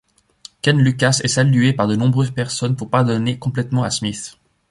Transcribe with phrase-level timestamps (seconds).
[0.63, 4.39] Ken Lucas est salué par de nombreuses personnes pour pardonner complètement à Smith.